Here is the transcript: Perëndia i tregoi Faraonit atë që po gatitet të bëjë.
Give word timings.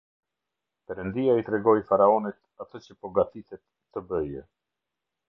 Perëndia 0.91 1.35
i 1.41 1.45
tregoi 1.49 1.83
Faraonit 1.91 2.39
atë 2.65 2.81
që 2.87 2.97
po 3.03 3.13
gatitet 3.19 3.63
të 3.67 4.05
bëjë. 4.13 4.43